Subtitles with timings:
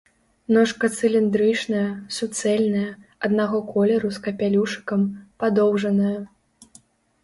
[0.55, 1.83] Ножка цыліндрычная,
[2.17, 2.87] суцэльная,
[3.31, 5.01] аднаго колеру з капялюшыкам,
[5.43, 6.21] падоўжаная.